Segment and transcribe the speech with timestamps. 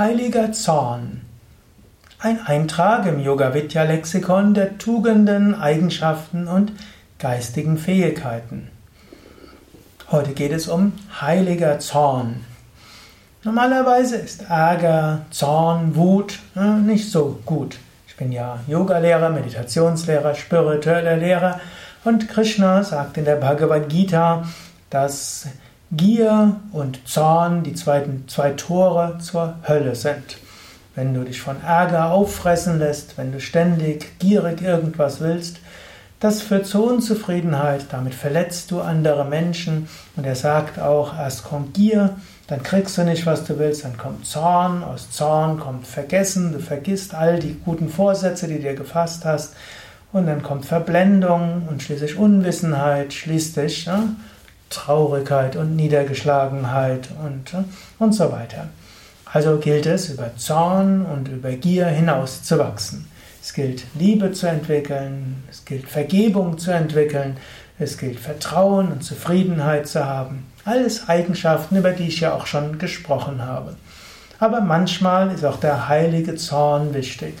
[0.00, 1.20] Heiliger Zorn.
[2.18, 6.72] Ein Eintrag im Yoga Vidya Lexikon der Tugenden, Eigenschaften und
[7.18, 8.70] geistigen Fähigkeiten.
[10.10, 12.46] Heute geht es um heiliger Zorn.
[13.44, 16.38] Normalerweise ist Ärger, Zorn, Wut
[16.86, 17.76] nicht so gut.
[18.08, 21.60] Ich bin ja Yogalehrer, Meditationslehrer, spiritueller Lehrer
[22.04, 24.46] und Krishna sagt in der Bhagavad Gita,
[24.88, 25.46] dass
[25.92, 30.36] Gier und Zorn die zweiten, zwei Tore zur Hölle sind.
[30.94, 35.58] Wenn du dich von Ärger auffressen lässt, wenn du ständig gierig irgendwas willst,
[36.20, 41.74] das führt zu Unzufriedenheit, damit verletzt du andere Menschen und er sagt auch, erst kommt
[41.74, 46.52] Gier, dann kriegst du nicht, was du willst, dann kommt Zorn, aus Zorn kommt Vergessen,
[46.52, 49.54] du vergisst all die guten Vorsätze, die du dir gefasst hast
[50.12, 54.04] und dann kommt Verblendung und schließlich Unwissenheit, schließlich ja,
[54.70, 57.52] Traurigkeit und Niedergeschlagenheit und,
[57.98, 58.68] und so weiter.
[59.32, 63.06] Also gilt es, über Zorn und über Gier hinaus zu wachsen.
[63.42, 67.36] Es gilt, Liebe zu entwickeln, es gilt, Vergebung zu entwickeln,
[67.78, 70.46] es gilt, Vertrauen und Zufriedenheit zu haben.
[70.64, 73.76] Alles Eigenschaften, über die ich ja auch schon gesprochen habe.
[74.38, 77.34] Aber manchmal ist auch der heilige Zorn wichtig.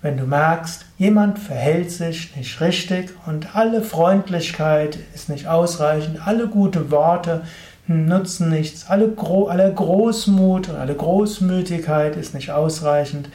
[0.00, 6.46] Wenn du merkst, jemand verhält sich nicht richtig und alle Freundlichkeit ist nicht ausreichend, alle
[6.46, 7.42] gute Worte
[7.88, 13.28] nutzen nichts, alle, Gro alle Großmut und alle Großmütigkeit ist nicht ausreichend,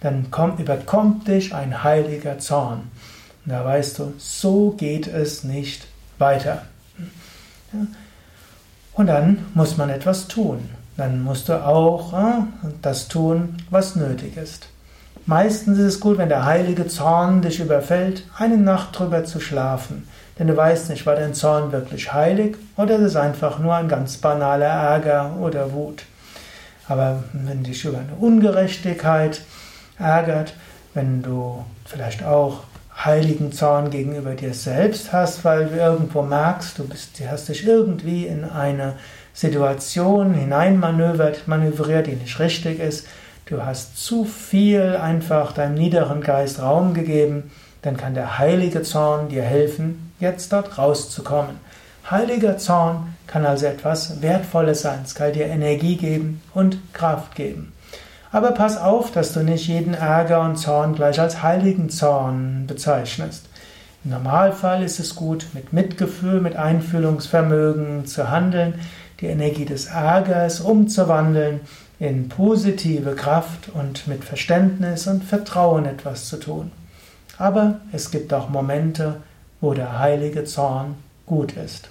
[0.00, 2.90] dann kommt, überkommt dich ein heiliger Zorn.
[3.44, 5.86] Und da weißt du, so geht es nicht
[6.18, 6.62] weiter.
[8.92, 10.68] Und dann muss man etwas tun.
[10.96, 12.42] Dann musst du auch äh,
[12.82, 14.68] das tun, was nötig ist.
[15.26, 20.08] Meistens ist es gut, wenn der heilige Zorn dich überfällt, eine Nacht drüber zu schlafen.
[20.38, 23.88] Denn du weißt nicht, war dein Zorn wirklich heilig oder ist es einfach nur ein
[23.88, 26.04] ganz banaler Ärger oder Wut.
[26.88, 29.42] Aber wenn dich über eine Ungerechtigkeit
[29.98, 30.54] ärgert,
[30.94, 32.64] wenn du vielleicht auch
[33.04, 38.26] heiligen Zorn gegenüber dir selbst hast, weil du irgendwo merkst, du bist, hast dich irgendwie
[38.26, 38.94] in eine
[39.32, 43.06] Situation hineinmanövriert, manövriert, die nicht richtig ist,
[43.50, 47.50] du hast zu viel einfach deinem niederen Geist Raum gegeben,
[47.82, 51.56] dann kann der heilige Zorn dir helfen, jetzt dort rauszukommen.
[52.08, 57.72] Heiliger Zorn kann also etwas Wertvolles sein, es kann dir Energie geben und Kraft geben.
[58.32, 63.46] Aber pass auf, dass du nicht jeden Ärger und Zorn gleich als heiligen Zorn bezeichnest.
[64.04, 68.74] Im Normalfall ist es gut, mit Mitgefühl, mit Einfühlungsvermögen zu handeln,
[69.20, 71.60] die Energie des Ärgers umzuwandeln
[72.00, 76.72] in positive Kraft und mit Verständnis und Vertrauen etwas zu tun.
[77.36, 79.16] Aber es gibt auch Momente,
[79.60, 80.96] wo der heilige Zorn
[81.26, 81.90] gut ist.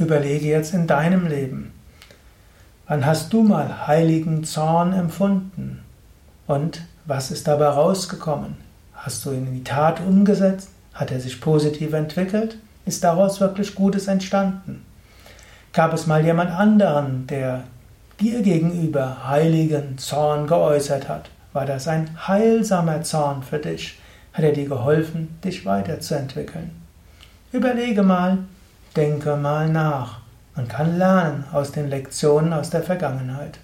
[0.00, 1.72] Überlege jetzt in deinem Leben,
[2.88, 5.82] wann hast du mal heiligen Zorn empfunden?
[6.48, 8.56] Und was ist dabei rausgekommen?
[8.94, 10.70] Hast du ihn in die Tat umgesetzt?
[10.92, 12.58] Hat er sich positiv entwickelt?
[12.84, 14.84] Ist daraus wirklich Gutes entstanden?
[15.72, 17.64] Gab es mal jemand anderen, der
[18.20, 21.30] dir gegenüber heiligen Zorn geäußert hat?
[21.52, 23.98] War das ein heilsamer Zorn für dich?
[24.32, 26.70] Hat er dir geholfen, dich weiterzuentwickeln?
[27.52, 28.38] Überlege mal,
[28.94, 30.18] denke mal nach.
[30.54, 33.58] Man kann lernen aus den Lektionen aus der Vergangenheit.